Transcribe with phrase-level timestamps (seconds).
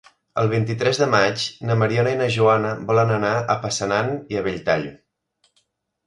[0.43, 4.89] El vint-i-tres de maig na Mariona i na Joana volen anar a Passanant i Belltall.